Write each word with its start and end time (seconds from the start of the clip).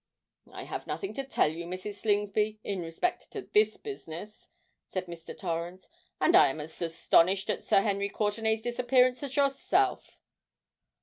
"I 0.51 0.63
have 0.63 0.87
nothing 0.87 1.13
to 1.13 1.23
tell 1.23 1.47
you, 1.51 1.65
Mrs. 1.65 1.97
Slingsby, 1.97 2.57
in 2.63 2.81
respect 2.81 3.29
to 3.33 3.43
this 3.53 3.77
business," 3.77 4.49
said 4.87 5.05
Mr. 5.05 5.37
Torrens; 5.37 5.89
"and 6.19 6.35
I 6.35 6.47
am 6.47 6.59
as 6.59 6.81
astonished 6.81 7.51
at 7.51 7.61
Sir 7.61 7.81
Henry 7.83 8.09
Courtenay's 8.09 8.61
disappearance 8.63 9.21
as 9.21 9.35
yourself." 9.35 10.17